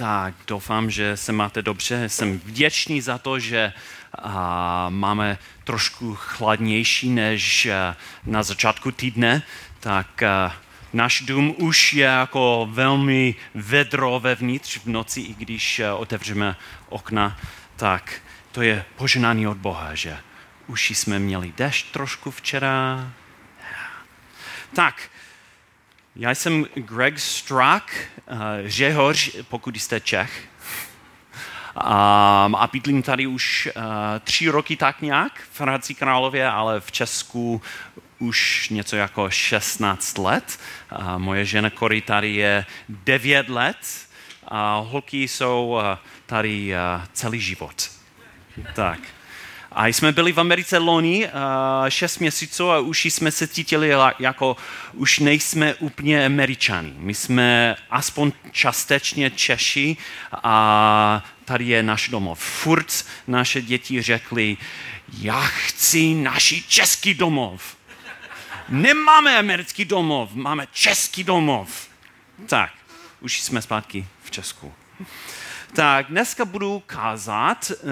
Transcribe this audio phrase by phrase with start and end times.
[0.00, 2.08] Tak, doufám, že se máte dobře.
[2.08, 3.72] Jsem vděčný za to, že
[4.18, 7.96] a, máme trošku chladnější než a,
[8.26, 9.42] na začátku týdne.
[9.80, 10.56] Tak a,
[10.92, 16.56] náš dům už je jako velmi vedro vevnitř v noci, i když a, otevřeme
[16.88, 17.38] okna.
[17.76, 18.20] Tak
[18.52, 20.16] to je poženání od Boha, že
[20.66, 23.10] už jsme měli dešť trošku včera.
[24.74, 25.10] Tak,
[26.16, 27.84] já jsem Greg Strack,
[28.32, 30.48] uh, Žehoř, pokud jste Čech.
[31.76, 33.82] Um, a bydlím tady už uh,
[34.24, 37.62] tři roky tak nějak v Hradci Králově, ale v Česku
[38.18, 40.60] už něco jako 16 let.
[40.98, 44.06] Uh, moje žena Cory tady je 9 let
[44.48, 45.78] a holky jsou
[46.26, 46.74] tady
[47.12, 47.90] celý život.
[48.74, 49.00] Tak.
[49.72, 51.30] A jsme byli v Americe loni uh,
[51.88, 54.56] šest měsíců a už jsme se cítili jako
[54.92, 56.94] už nejsme úplně američani.
[56.96, 59.96] My jsme aspoň částečně Češi
[60.42, 62.38] a tady je náš domov.
[62.38, 64.56] Furt naše děti řekly,
[65.18, 67.76] já chci naši český domov.
[68.68, 71.88] Nemáme americký domov, máme český domov.
[72.46, 72.72] Tak,
[73.20, 74.74] už jsme zpátky v Česku.
[75.72, 77.88] Tak dneska budu kázat uh,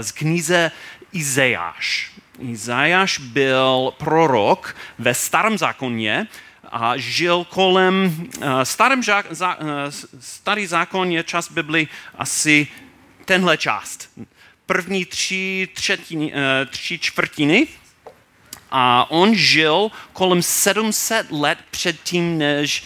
[0.00, 0.70] z knize
[1.12, 2.12] Izajáš.
[2.38, 6.26] Izajáš byl prorok ve starém zákoně
[6.72, 9.66] a žil kolem, uh, starém za, uh,
[10.20, 12.68] starý zákon je čas Bibli asi
[13.24, 14.10] tenhle část.
[14.66, 16.32] První tři, třetiny,
[16.70, 17.66] tři čtvrtiny
[18.70, 22.84] a on žil kolem 700 let předtím, než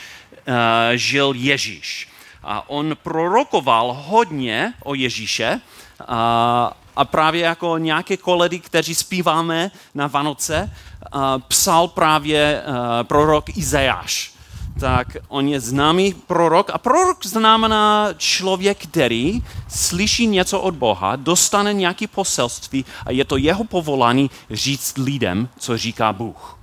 [0.94, 2.08] žil Ježíš.
[2.44, 5.60] A on prorokoval hodně o Ježíše
[6.08, 10.70] a, a právě jako nějaké koledy, kteří zpíváme na Vánoce,
[11.12, 14.34] a, psal právě a, prorok Izajáš.
[14.80, 21.72] Tak on je známý prorok a prorok znamená člověk, který slyší něco od Boha, dostane
[21.72, 26.58] nějaké poselství a je to jeho povolání říct lidem, co říká Bůh.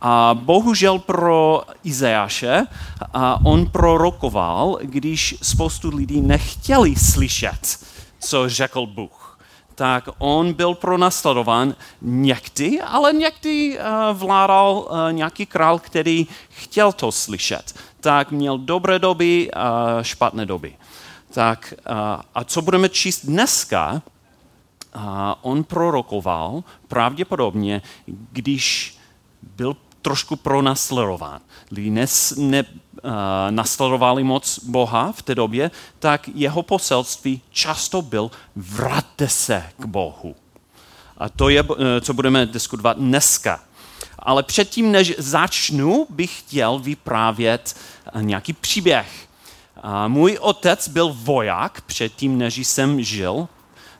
[0.00, 2.66] A bohužel pro Izajáše
[3.14, 7.86] a on prorokoval, když spoustu lidí nechtěli slyšet,
[8.20, 9.38] co řekl Bůh.
[9.74, 13.78] Tak on byl pronásledován někdy, ale někdy
[14.12, 17.74] vládal nějaký král, který chtěl to slyšet.
[18.00, 20.76] Tak měl dobré doby a špatné doby.
[21.32, 21.74] Tak
[22.34, 24.02] a co budeme číst dneska,
[25.42, 28.96] on prorokoval pravděpodobně, když
[29.56, 31.40] byl trošku pronásledován.
[31.70, 33.10] Lidi nes, ne, uh,
[33.50, 40.36] nasledovali moc Boha v té době, tak jeho poselství často byl vraťte se k Bohu.
[41.18, 43.60] A to je, uh, co budeme diskutovat dneska.
[44.18, 47.76] Ale předtím, než začnu, bych chtěl vyprávět
[48.14, 49.28] uh, nějaký příběh.
[49.84, 53.48] Uh, můj otec byl voják předtím, než jsem žil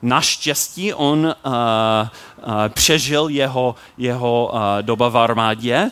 [0.03, 5.91] Naštěstí on uh, uh, přežil jeho, jeho uh, doba v armádě,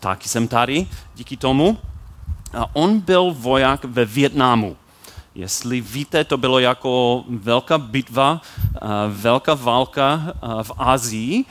[0.00, 1.78] taky jsem tady díky tomu.
[2.58, 4.76] A on byl voják ve Větnamu.
[5.34, 8.40] Jestli víte, to bylo jako velká bitva,
[9.08, 10.20] velká válka
[10.62, 11.44] v Asii.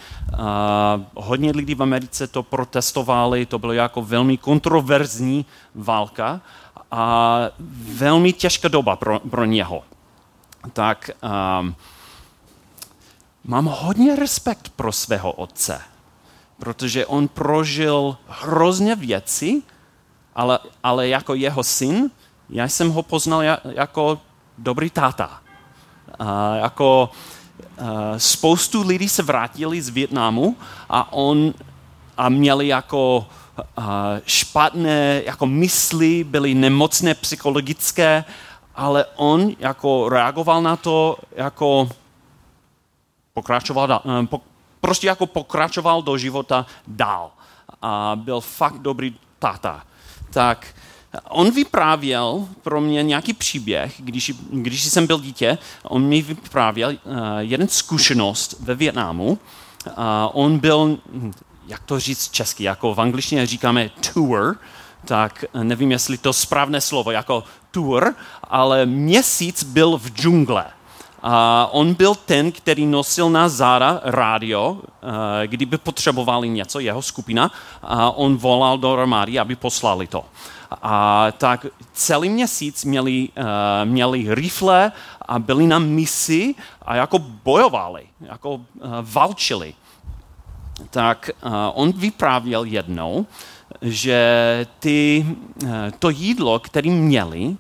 [1.15, 6.41] Hodně lidí v Americe to protestovali, to bylo jako velmi kontroverzní válka
[6.91, 7.39] a
[7.95, 9.83] velmi těžká doba pro, pro něho
[10.73, 11.75] tak um,
[13.43, 15.81] mám hodně respekt pro svého otce,
[16.59, 19.61] protože on prožil hrozně věci,
[20.35, 22.11] ale, ale jako jeho syn,
[22.49, 24.21] já jsem ho poznal jako
[24.57, 25.41] dobrý táta.
[26.19, 26.27] Uh,
[26.61, 27.09] jako
[27.81, 27.87] uh,
[28.17, 30.57] spoustu lidí se vrátili z Větnamu
[30.89, 31.53] a on
[32.17, 33.27] a měli jako
[33.77, 33.85] uh,
[34.25, 38.25] špatné jako mysli, byli nemocné psychologické
[38.79, 41.89] ale on jako reagoval na to, jako
[43.33, 44.37] pokračoval, eh,
[44.81, 47.31] prostě jako pokračoval do života dál.
[47.81, 49.83] A byl fakt dobrý táta.
[50.31, 50.67] Tak
[51.29, 57.15] on vyprávěl pro mě nějaký příběh, když, když jsem byl dítě, on mi vyprávěl uh,
[57.39, 59.39] jeden zkušenost ve Větnamu.
[60.33, 61.31] On byl, hm,
[61.67, 64.57] jak to říct česky, jako v angličtině říkáme tour,
[65.05, 70.65] tak nevím, jestli to správné slovo, jako tour, ale měsíc byl v džungle.
[71.23, 74.77] A on byl ten, který nosil na záda rádio,
[75.45, 77.51] kdyby potřebovali něco, jeho skupina,
[77.83, 80.25] a on volal do armády, aby poslali to.
[80.81, 83.45] A tak celý měsíc měli, uh,
[83.83, 88.61] měli rifle a byli na misi a jako bojovali, jako uh,
[89.01, 89.73] valčili.
[90.89, 93.25] Tak uh, on vyprávěl jednou,
[93.81, 95.25] že ty,
[95.99, 97.55] to jídlo, které měli,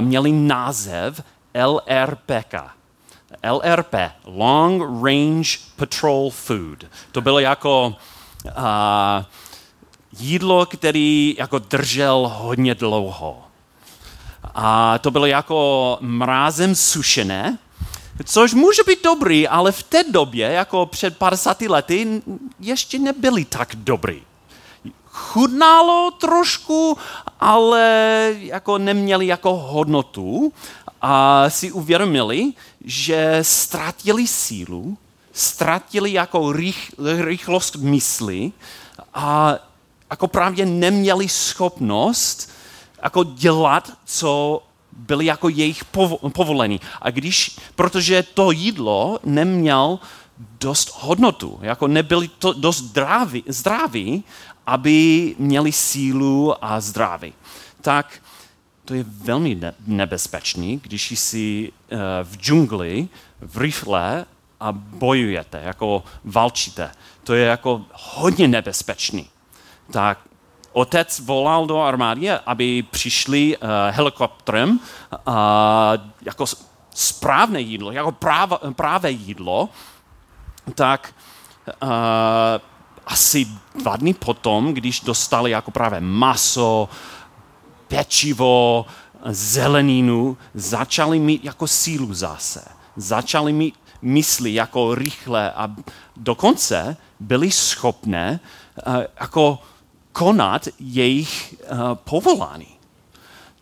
[0.00, 1.22] měly název
[1.54, 2.54] LRPK.
[3.42, 3.94] LRP,
[4.24, 6.84] Long Range Patrol Food.
[7.12, 7.96] To bylo jako
[8.44, 8.52] uh,
[10.18, 13.44] jídlo, který jako držel hodně dlouho.
[14.54, 17.58] A to bylo jako mrázem sušené,
[18.24, 22.22] což může být dobrý, ale v té době, jako před 50 lety,
[22.60, 24.22] ještě nebyly tak dobrý.
[25.12, 26.98] Chudnalo trošku,
[27.40, 30.52] ale jako neměli jako hodnotu
[31.02, 32.52] a si uvědomili,
[32.84, 34.98] že ztratili sílu,
[35.32, 38.52] ztratili jako rych, rychlost mysli
[39.14, 39.54] a
[40.10, 42.50] jako právě neměli schopnost
[43.02, 44.62] jako dělat, co
[44.92, 45.84] byly jako jejich
[46.32, 46.80] povolení.
[47.02, 49.98] A když, protože to jídlo neměl
[50.38, 54.24] dost hodnotu, jako nebyli to dost zdraví, zdraví
[54.66, 57.32] aby měli sílu a zdraví.
[57.80, 58.22] Tak
[58.84, 63.08] to je velmi nebezpečný, když jsi uh, v džungli,
[63.40, 64.26] v rifle
[64.60, 66.90] a bojujete, jako valčíte.
[67.24, 69.28] To je jako hodně nebezpečný.
[69.90, 70.18] Tak
[70.72, 74.80] otec volal do armády, aby přišli uh, helikopterem
[76.22, 76.44] jako
[76.94, 79.68] správné jídlo, jako práv, právé jídlo,
[80.74, 81.14] tak
[81.82, 81.88] uh,
[83.06, 86.88] asi dva dny potom, když dostali jako právě maso,
[87.88, 88.86] pečivo,
[89.26, 92.64] zeleninu, začali mít jako sílu zase.
[92.96, 95.70] Začali mít mysli jako rychle a
[96.16, 98.40] dokonce byli schopné
[98.86, 99.58] uh, jako
[100.12, 102.66] konat jejich uh, povolání.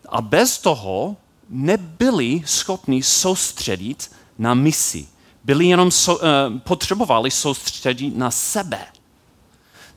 [0.09, 1.17] A bez toho
[1.49, 5.07] nebyli schopni soustředit na misi.
[5.43, 8.85] Byli jenom so, uh, potřebovali soustředit na sebe.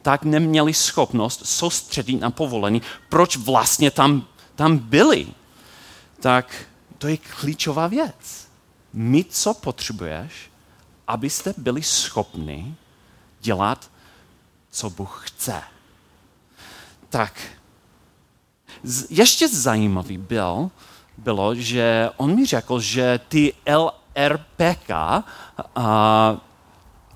[0.03, 2.83] Tak neměli schopnost soustředit na povolení.
[3.09, 5.27] Proč vlastně tam, tam byli?
[6.21, 6.67] Tak
[6.99, 8.49] to je klíčová věc.
[8.93, 10.33] Mít, co potřebuješ,
[11.09, 12.75] abyste byli schopni
[13.41, 13.91] dělat,
[14.71, 15.63] co Bůh chce
[17.15, 17.41] tak
[19.11, 20.71] ještě zajímavý byl,
[21.19, 23.53] bylo, že on mi řekl, že ty
[24.15, 26.37] LRPK a,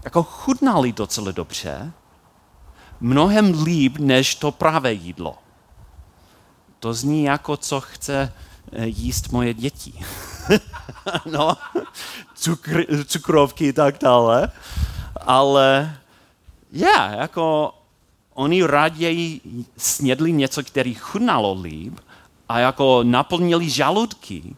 [0.04, 1.92] jako chudnali docela dobře,
[3.00, 5.38] mnohem líp než to pravé jídlo.
[6.78, 8.32] To zní jako, co chce
[8.72, 9.92] eh, jíst moje děti.
[11.26, 11.56] no,
[12.34, 14.50] cukr, cukrovky a tak dále.
[15.20, 15.98] Ale
[16.72, 17.74] já, yeah, jako
[18.34, 19.40] oni raději
[19.76, 21.98] snědli něco, který chutnalo líp
[22.48, 24.56] a jako naplnili žaludky,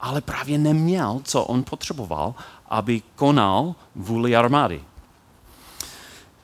[0.00, 2.34] ale právě neměl, co on potřeboval,
[2.68, 4.84] aby konal vůli armády.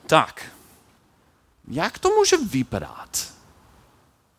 [0.07, 0.51] Tak,
[1.67, 3.33] jak to může vypadat,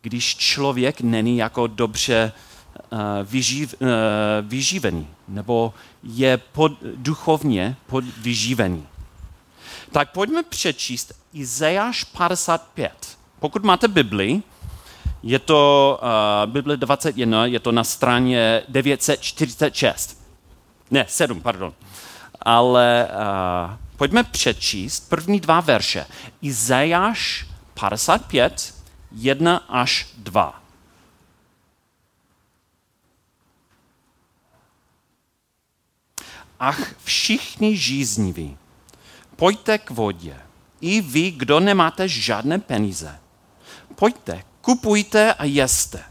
[0.01, 2.31] když člověk není jako dobře
[2.91, 3.87] uh, vyživ, uh,
[4.41, 5.73] vyživený, nebo
[6.03, 8.87] je pod, duchovně podvyživený?
[9.91, 13.17] Tak pojďme přečíst Izajáš 55.
[13.39, 14.43] Pokud máte Bibli,
[15.23, 20.23] je to uh, Bible 21, je to na straně 946.
[20.91, 21.73] Ne, 7, pardon.
[22.41, 26.05] Ale uh, pojďme přečíst první dva verše.
[26.41, 28.75] Izajáš 55,
[29.11, 30.61] 1 až 2.
[36.59, 38.57] Ach, všichni žízniví,
[39.35, 40.37] pojďte k vodě.
[40.81, 43.19] I vy, kdo nemáte žádné peníze.
[43.95, 46.03] Pojďte, kupujte a jeste.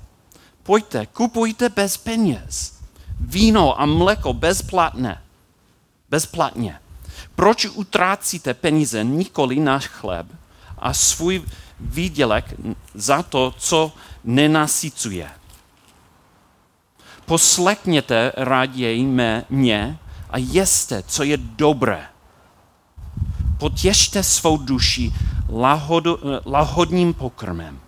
[0.63, 2.79] Pojďte, kupujte bez peněz.
[3.21, 5.23] Víno a mléko bezplatné.
[6.09, 6.81] Bezplatně.
[7.35, 10.27] Proč utrácíte peníze nikoli na chléb
[10.79, 11.45] a svůj
[11.81, 12.55] výdělek
[12.95, 13.93] za to, co
[14.25, 15.31] nenasycuje?
[17.27, 19.05] Poslechněte raději
[19.51, 19.99] mě
[20.31, 22.09] a jeste, co je dobré
[23.59, 25.13] potěšte svou duši
[25.49, 27.81] lahodu, lahodním pokrmem.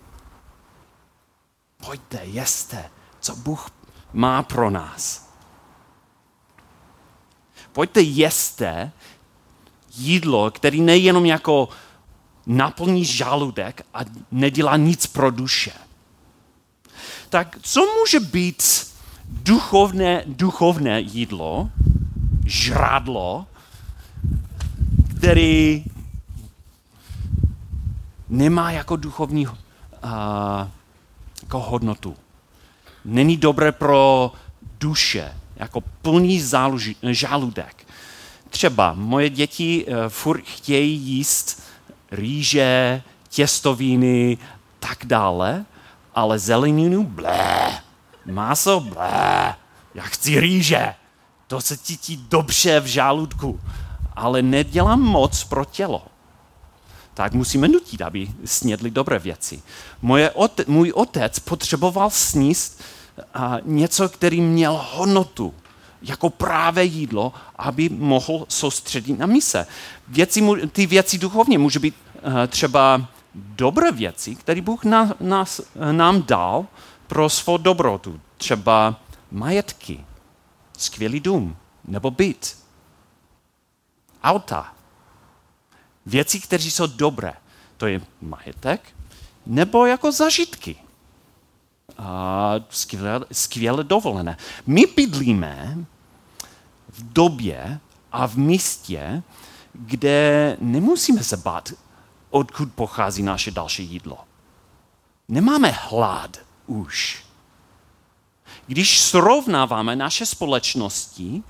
[1.85, 3.69] Pojďte, jeste, co Bůh
[4.13, 5.29] má pro nás.
[7.71, 8.91] Pojďte, jeste
[9.95, 11.69] jídlo, který nejenom jako
[12.45, 13.99] naplní žaludek a
[14.31, 15.71] nedělá nic pro duše.
[17.29, 18.63] Tak co může být
[19.27, 21.69] duchovné, duchovné jídlo,
[22.45, 23.45] žrádlo,
[25.17, 25.85] který
[28.29, 29.53] nemá jako duchovní uh,
[31.51, 32.15] jako hodnotu.
[33.05, 34.31] Není dobré pro
[34.79, 37.87] duše, jako plný záluži, žaludek.
[38.49, 41.63] Třeba moje děti uh, furt chtějí jíst
[42.11, 44.37] rýže, těstoviny,
[44.79, 45.65] tak dále,
[46.15, 47.81] ale zeleninu blé.
[48.25, 49.55] Máso, blé,
[49.95, 50.93] já chci rýže.
[51.47, 53.59] To se cítí dobře v žaludku,
[54.15, 56.10] ale nedělám moc pro tělo.
[57.13, 59.61] Tak musíme nutit, aby snědli dobré věci.
[60.01, 62.81] Moje ote, můj otec potřeboval sníst
[63.33, 65.53] a, něco, který měl hodnotu,
[66.01, 69.67] jako právě jídlo, aby mohl soustředit na mise.
[70.07, 76.23] Věci, ty věci duchovně může být uh, třeba dobré věci, které Bůh na, nás, nám
[76.23, 76.65] dal
[77.07, 78.21] pro svou dobrotu.
[78.37, 78.95] Třeba
[79.31, 80.05] majetky,
[80.77, 82.57] skvělý dům nebo byt,
[84.23, 84.73] auta,
[86.05, 87.33] věci, které jsou dobré.
[87.77, 88.81] To je majetek
[89.45, 90.75] nebo jako zažitky.
[91.97, 94.37] A skvěle, skvěle dovolené.
[94.65, 95.77] My bydlíme
[96.89, 97.79] v době
[98.11, 99.23] a v místě,
[99.73, 101.73] kde nemusíme se bát,
[102.29, 104.17] odkud pochází naše další jídlo.
[105.27, 107.23] Nemáme hlad už.
[108.67, 111.43] Když srovnáváme naše společnosti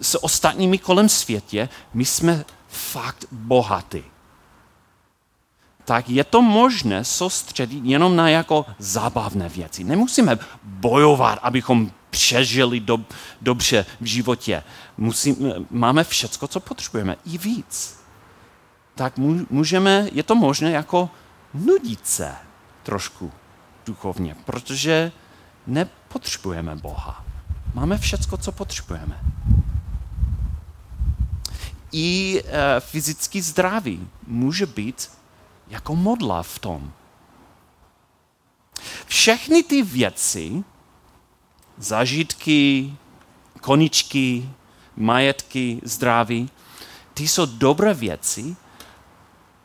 [0.00, 4.04] s ostatními kolem světě, my jsme fakt bohatí.
[5.84, 9.84] Tak je to možné soustředit jenom na jako zábavné věci.
[9.84, 12.98] Nemusíme bojovat, abychom přežili do,
[13.40, 14.62] dobře v životě.
[14.96, 17.98] Musíme, máme všecko, co potřebujeme, i víc.
[18.94, 19.18] Tak
[19.50, 21.10] můžeme, je to možné jako
[21.54, 22.34] nudit se
[22.82, 23.32] trošku
[23.86, 25.12] duchovně, protože
[25.66, 27.24] nepotřebujeme Boha.
[27.74, 29.20] Máme všecko, co potřebujeme.
[31.92, 35.10] I e, fyzický zdraví může být
[35.68, 36.92] jako modla v tom.
[39.06, 40.64] Všechny ty věci,
[41.78, 42.92] zažitky,
[43.60, 44.48] koničky,
[44.96, 46.50] majetky, zdraví,
[47.14, 48.56] ty jsou dobré věci,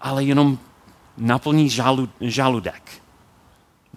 [0.01, 0.59] ale jenom
[1.17, 1.69] naplní
[2.21, 3.01] žaludek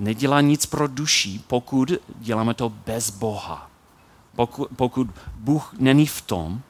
[0.01, 3.71] nedělá nic pro duši, pokud děláme to bez Boha.
[4.37, 6.63] Pokud, pokud Bůh není v tom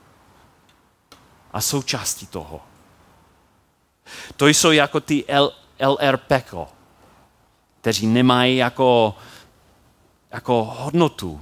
[1.53, 2.61] a součástí toho.
[4.37, 6.55] To jsou jako ty L, LRPK,
[7.81, 9.15] kteří nemají jako,
[10.31, 11.41] jako hodnotu.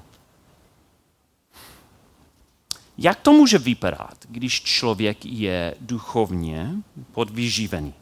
[2.99, 6.71] Jak to může vypadat, když člověk je duchovně
[7.13, 7.95] podvyživený?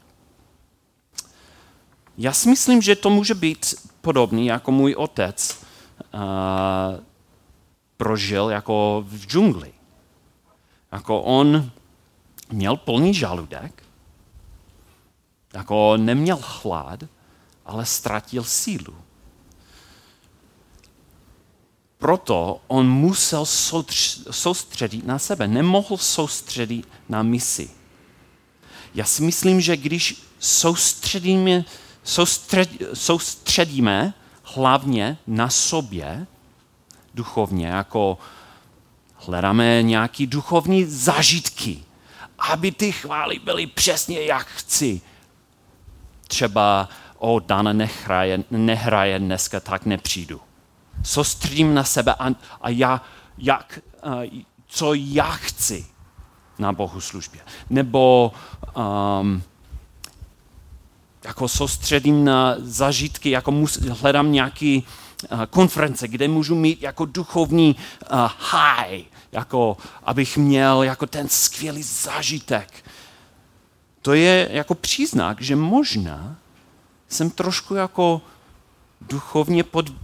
[2.17, 5.63] Já si myslím, že to může být podobný, jako můj otec
[6.13, 6.19] uh,
[7.97, 9.73] prožil jako v džungli.
[10.91, 11.71] Jako on
[12.49, 13.83] měl plný žaludek,
[15.53, 17.03] jako neměl chlad,
[17.65, 18.95] ale ztratil sílu.
[21.97, 23.45] Proto on musel
[24.31, 27.69] soustředit na sebe, nemohl soustředit na misi.
[28.95, 31.65] Já si myslím, že když soustředíme
[32.93, 34.13] soustředíme
[34.43, 36.27] hlavně na sobě
[37.13, 38.17] duchovně, jako
[39.15, 41.83] hledáme nějaký duchovní zažitky,
[42.47, 45.01] aby ty chvály byly přesně jak chci.
[46.27, 50.41] Třeba, o, Dana nehraje, nehraje dneska, tak nepřijdu.
[51.03, 52.29] Soustředím na sebe a,
[52.61, 53.01] a já,
[53.37, 54.23] jak, uh,
[54.67, 55.85] co já chci
[56.59, 57.41] na bohoslužbě.
[57.69, 58.31] Nebo
[59.21, 59.43] um,
[61.23, 64.83] jako soustředím na zažitky, jako mus, hledám nějaký
[65.31, 69.03] uh, konference, kde můžu mít jako duchovní uh, high,
[69.37, 72.83] jako abych měl jako ten skvělý zážitek.
[74.01, 76.35] To je jako příznak, že možná
[77.07, 78.21] jsem trošku jako
[79.01, 79.95] duchovně pod uh,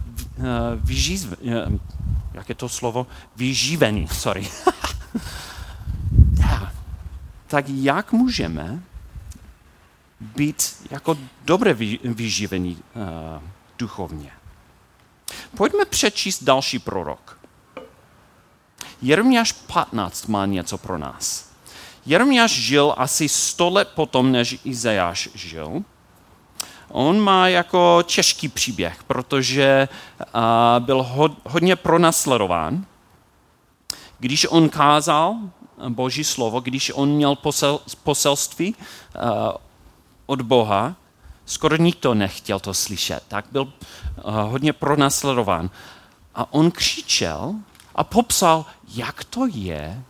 [0.75, 1.79] vyživ, uh,
[2.33, 3.07] jak je to slovo?
[3.35, 4.49] Vyživený, sorry.
[7.47, 8.81] Tak jak můžeme
[10.19, 11.73] být jako dobře
[12.03, 13.43] vyživení uh,
[13.77, 14.31] duchovně.
[15.57, 17.42] Pojďme přečíst další prorok.
[19.03, 21.49] Jeremiáš 15 má něco pro nás.
[22.05, 25.83] Jeremiáš žil asi 100 let potom, než Izajáš žil.
[26.89, 29.87] On má jako těžký příběh, protože
[30.79, 31.07] byl
[31.43, 32.85] hodně pronásledován.
[34.19, 35.35] Když on kázal
[35.89, 38.75] Boží slovo, když on měl posel, poselství
[40.25, 40.95] od Boha,
[41.45, 43.73] skoro nikdo nechtěl to slyšet, tak byl
[44.23, 45.69] hodně pronásledován.
[46.35, 47.55] A on křičel
[47.95, 50.03] a popsal, jak to je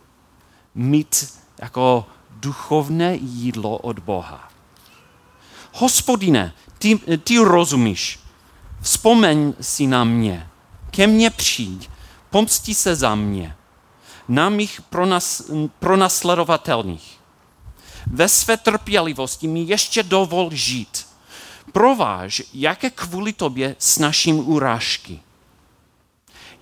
[0.74, 4.48] mít jako duchovné jídlo od Boha.
[5.72, 8.20] Hospodine, ty, ty rozumíš,
[8.80, 10.48] vzpomeň si na mě,
[10.90, 11.90] ke mně přijď,
[12.30, 13.56] pomstí se za mě,
[14.28, 17.24] na mých pronas, pronasledovatelných
[18.06, 21.06] ve své trpělivosti mi ještě dovol žít.
[21.72, 25.20] Prováž, jaké kvůli tobě s naším urážky.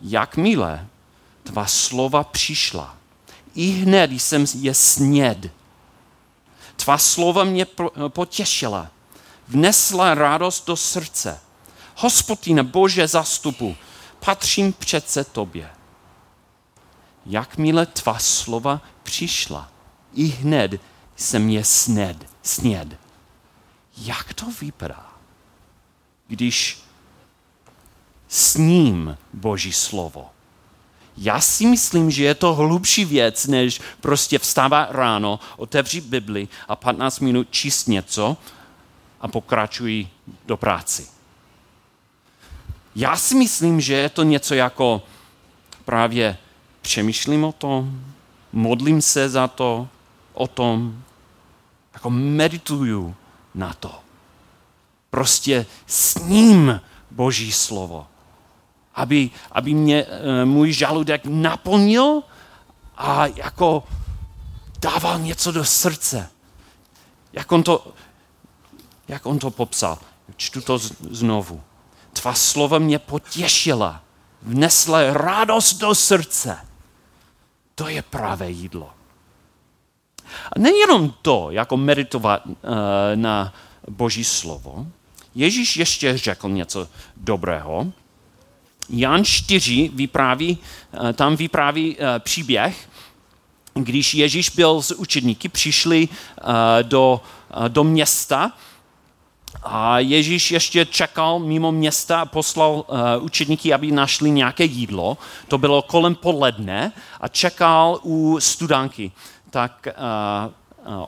[0.01, 0.87] jakmile
[1.43, 2.97] tvá slova přišla,
[3.55, 5.51] i hned jsem je sněd.
[6.77, 7.67] Tvá slova mě
[8.09, 8.91] potěšila,
[9.49, 11.41] vnesla radost do srdce.
[11.97, 13.77] Hospodine Bože zastupu,
[14.21, 15.71] patřím přece tobě.
[17.27, 19.71] Jakmile tvá slova přišla,
[20.15, 20.81] i hned
[21.17, 22.89] jsem je sned, sněd.
[23.97, 25.13] Jak to vypadá,
[26.27, 26.83] když
[28.29, 30.31] sním Boží slovo?
[31.17, 36.77] Já si myslím, že je to hlubší věc, než prostě vstávat ráno, otevřít Bibli a
[36.77, 38.37] 15 minut číst něco
[39.21, 40.09] a pokračují
[40.47, 41.07] do práci.
[42.95, 45.03] Já si myslím, že je to něco jako
[45.85, 46.39] právě
[46.83, 48.05] přemýšlím o tom,
[48.53, 49.89] modlím se za to,
[50.33, 51.03] o tom,
[51.95, 53.15] jako medituju
[53.55, 53.95] na to.
[55.11, 58.07] Prostě s ním Boží slovo.
[59.03, 62.23] Aby, aby mě e, můj žaludek naplnil
[62.97, 63.83] a jako
[64.79, 66.31] dával něco do srdce.
[67.33, 67.93] Jak on to,
[69.09, 69.99] jak on to popsal.
[70.37, 70.79] Čtu to
[71.11, 71.61] znovu.
[72.13, 74.03] Tvá slova mě potěšila,
[74.43, 76.59] vnesla radost do srdce.
[77.75, 78.91] To je pravé jídlo.
[80.57, 82.53] A nejenom to, jako meditovat uh,
[83.15, 83.55] na
[83.89, 84.87] Boží slovo,
[85.35, 87.93] Ježíš ještě řekl něco dobrého.
[88.89, 90.59] Jan 4 vypráví,
[90.93, 92.89] uh, tam vypráví uh, příběh,
[93.75, 96.49] když Ježíš byl s učedníky, přišli uh,
[96.83, 97.21] do,
[97.69, 98.53] do města
[99.63, 102.85] a Ježíš ještě čekal mimo města a poslal
[103.21, 105.19] učedníky, aby našli nějaké jídlo.
[105.49, 109.13] To bylo kolem poledne a čekal u studánky.
[109.51, 109.89] Tak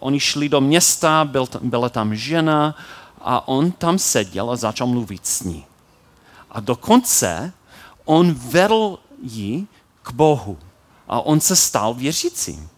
[0.00, 2.76] oni šli do města, byl, byla tam žena
[3.21, 5.64] a on tam seděl a začal mluvit s ní.
[6.50, 7.52] A dokonce
[8.04, 9.66] on vedl ji
[10.02, 10.58] k Bohu
[11.08, 12.68] a on se stal věřícím.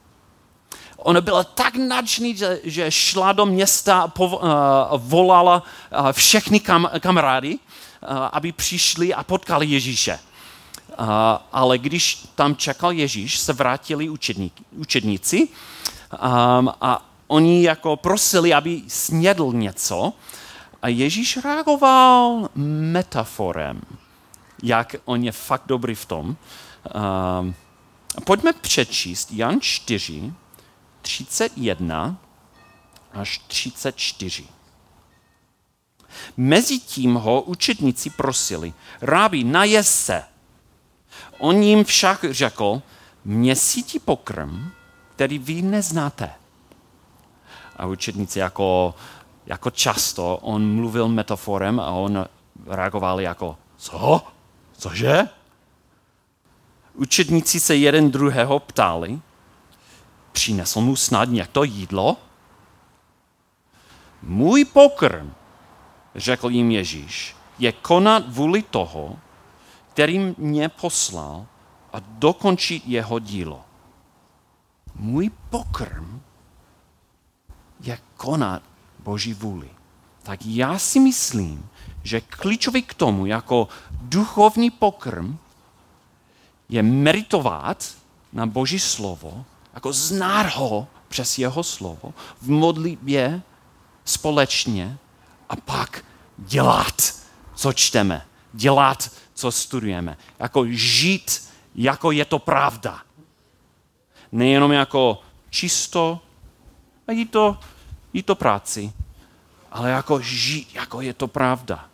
[0.97, 4.31] Ona byla tak nadšený, že, že šla do města a uh,
[4.97, 7.59] volala uh, všechny kam, kamarády, uh,
[8.33, 10.19] aby přišli a potkali Ježíše.
[11.01, 11.07] Uh,
[11.53, 14.11] ale když tam čekal Ježíš, se vrátili
[14.71, 20.13] učedníci um, a oni jako prosili, aby snědl něco
[20.83, 22.49] a Ježíš reagoval
[22.93, 23.81] metaforem,
[24.67, 26.37] jak on je fakt dobrý v tom.
[27.41, 27.55] Um,
[28.25, 30.33] pojďme přečíst Jan 4,
[31.03, 32.17] 31
[33.13, 34.45] až 34.
[36.37, 40.23] Mezitím ho učedníci prosili, rábi, najez se.
[41.39, 42.83] On jim však řekl,
[43.25, 44.71] mě sítí pokrm,
[45.15, 46.31] který vy neznáte.
[47.77, 48.95] A učedníci jako,
[49.47, 52.27] jako často, on mluvil metaforem a on
[52.67, 54.23] reagoval jako, co?
[54.79, 55.29] Cože?
[56.95, 59.21] Učedníci se jeden druhého ptali,
[60.33, 62.17] přinesl mu snad to jídlo?
[64.23, 65.33] Můj pokrm,
[66.15, 69.19] řekl jim Ježíš, je konat vůli toho,
[69.91, 71.47] který mě poslal
[71.93, 73.65] a dokončit jeho dílo.
[74.95, 76.21] Můj pokrm
[77.81, 78.63] je konat
[78.99, 79.76] Boží vůli.
[80.27, 81.69] Tak já si myslím,
[82.03, 85.39] že klíčový k tomu jako duchovní pokrm
[86.69, 87.95] je meritovat
[88.33, 93.43] na Boží slovo jako znát ho přes jeho slovo, v modlitbě
[94.05, 94.99] společně
[95.49, 96.05] a pak
[96.39, 97.15] dělat,
[97.55, 100.17] co čteme, dělat, co studujeme.
[100.39, 103.03] Jako žít, jako je to pravda.
[104.33, 106.21] Nejenom jako čisto
[107.09, 107.59] a jít to,
[108.13, 108.93] jít to práci,
[109.77, 111.89] ale jako žít, jako je to pravda.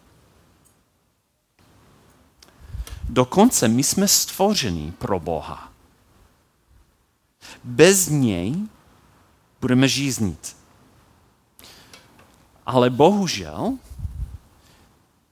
[3.08, 5.72] Dokonce my jsme stvořeni pro Boha.
[7.64, 8.54] Bez něj
[9.60, 10.56] budeme žíznit.
[12.66, 13.78] Ale bohužel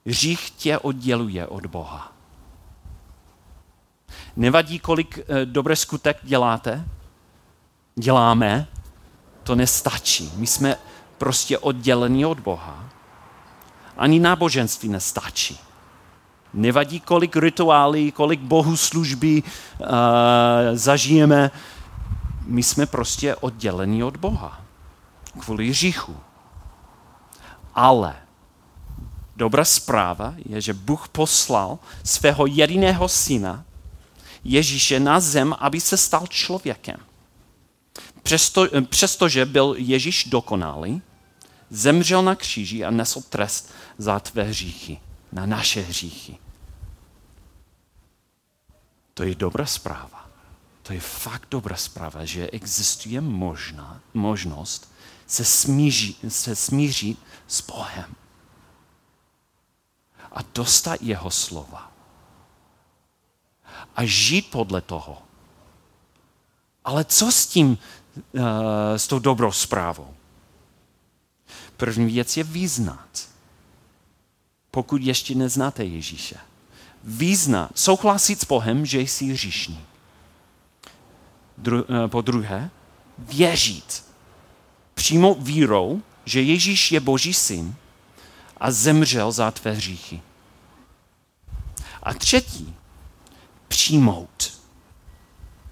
[0.05, 2.11] hřích tě odděluje od Boha.
[4.35, 6.85] Nevadí, kolik e, dobré skutek děláte,
[7.95, 8.67] děláme,
[9.43, 10.31] to nestačí.
[10.35, 10.90] My jsme
[11.21, 12.89] prostě oddělení od Boha.
[13.97, 15.59] Ani náboženství nestačí.
[16.53, 19.87] Nevadí, kolik rituálí, kolik bohu služby uh,
[20.73, 21.51] zažijeme,
[22.45, 24.61] my jsme prostě odděleni od Boha
[25.39, 26.17] kvůli hříchu.
[27.75, 28.15] Ale
[29.35, 33.63] dobrá zpráva je, že Bůh poslal svého jediného syna,
[34.43, 36.97] Ježíše, na zem, aby se stal člověkem.
[38.23, 41.01] Přesto, přestože byl Ježíš dokonalý,
[41.71, 44.99] zemřel na kříži a nesl trest za tvé hříchy,
[45.31, 46.37] na naše hříchy.
[49.13, 50.29] To je dobrá zpráva.
[50.83, 54.93] To je fakt dobrá zpráva, že existuje možná, možnost
[55.27, 58.15] se, smíří, se smířit s Bohem
[60.31, 61.91] a dostat jeho slova
[63.95, 65.21] a žít podle toho.
[66.85, 67.77] Ale co s tím,
[68.33, 68.41] uh,
[68.95, 70.13] s tou dobrou zprávou?
[71.81, 73.29] První věc je vyznat.
[74.71, 76.35] Pokud ještě neznáte Ježíše.
[77.03, 79.79] Vyznat, souhlasit s Bohem, že jsi říšný.
[81.57, 82.69] Dru, uh, po druhé,
[83.17, 84.03] věřit.
[84.93, 87.75] Přijmout vírou, že Ježíš je Boží syn
[88.57, 90.21] a zemřel za tvé hříchy.
[92.03, 92.75] A třetí,
[93.67, 94.59] přijmout.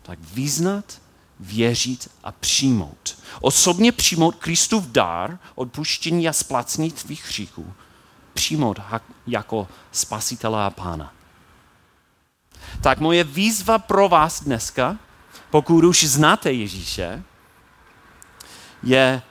[0.01, 1.01] Tak vyznat,
[1.39, 3.17] věřit a přijmout.
[3.41, 7.73] Osobně přijmout Kristův dár, odpuštění a splacení tvých hříchů.
[8.33, 8.79] Přijmout
[9.27, 11.13] jako spasitele a pána.
[12.81, 14.97] Tak moje výzva pro vás dneska,
[15.49, 17.23] pokud už znáte Ježíše,
[18.83, 19.21] je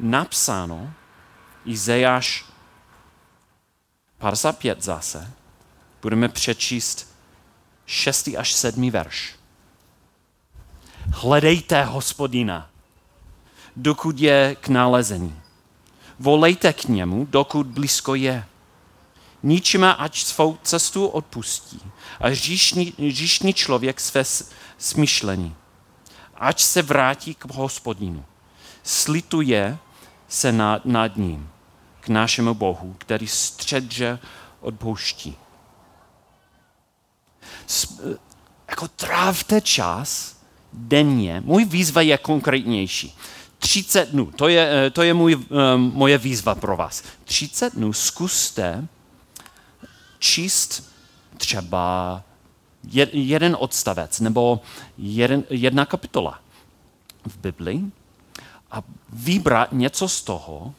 [0.00, 0.92] napsáno
[1.64, 2.44] Izajáš
[4.18, 5.32] 55 zase.
[6.02, 7.14] Budeme přečíst
[7.86, 8.28] 6.
[8.38, 8.90] až 7.
[8.90, 9.39] verš.
[11.12, 12.70] Hledejte hospodina,
[13.76, 15.40] dokud je k nalezení.
[16.18, 18.44] Volejte k němu, dokud blízko je.
[19.42, 21.80] Ničíme, ať svou cestu odpustí
[22.20, 24.24] a říšný, člověk své
[24.78, 25.56] smyšlení.
[26.34, 28.24] Ať se vrátí k hospodinu.
[28.82, 29.78] Slituje
[30.28, 31.50] se nad, nad ním,
[32.00, 34.18] k našemu Bohu, který středře
[34.60, 35.36] odpouští
[38.68, 40.36] jako trávte čas
[40.72, 41.42] denně.
[41.44, 43.14] Můj výzva je konkrétnější.
[43.58, 45.44] 30 dnů, to je, eh, to je můj, um,
[45.94, 47.02] moje výzva pro vás.
[47.24, 48.86] 30 dnů zkuste
[50.18, 50.92] číst
[51.36, 52.22] třeba
[53.12, 54.60] jeden odstavec nebo
[54.98, 56.40] jeden, jedna kapitola
[57.26, 57.84] v Biblii
[58.70, 60.74] a vybrat něco z toho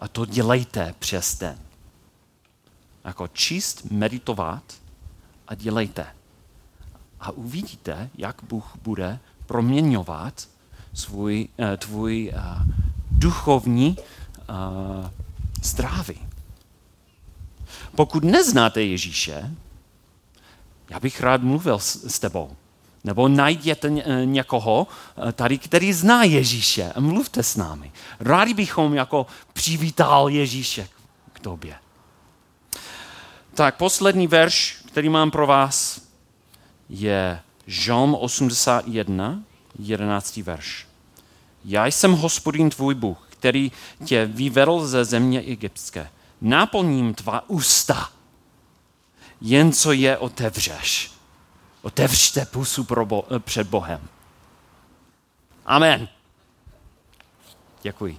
[0.00, 1.58] a to dělejte přes den.
[3.04, 4.62] Jako číst, meditovat
[5.48, 6.06] a dělejte
[7.20, 10.48] a uvidíte, jak Bůh bude proměňovat
[10.94, 12.66] svůj, eh, tvůj uh,
[13.10, 15.10] duchovní uh,
[15.62, 16.18] zdraví.
[17.94, 19.54] Pokud neznáte Ježíše,
[20.90, 22.56] já bych rád mluvil s, s tebou.
[23.04, 23.90] Nebo najděte
[24.24, 24.86] někoho
[25.32, 27.92] tady, který zná Ježíše a mluvte s námi.
[28.20, 30.88] Rádi bychom jako přivítal Ježíše
[31.32, 31.74] k tobě.
[33.54, 36.07] Tak poslední verš, který mám pro vás,
[36.88, 39.42] je Žalm 81,
[39.78, 40.36] 11.
[40.36, 40.86] verš.
[41.64, 43.72] Já jsem hospodin tvůj Bůh, který
[44.04, 46.10] tě vyvedl ze země egyptské.
[46.40, 48.10] Naplním tvá ústa,
[49.40, 51.12] jen co je otevřeš.
[51.82, 54.08] Otevřte pusu pro bo- před Bohem.
[55.66, 56.08] Amen.
[57.82, 58.18] Děkuji.